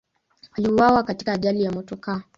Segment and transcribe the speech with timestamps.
[0.51, 2.21] Aliuawa katika ajali ya motokaa.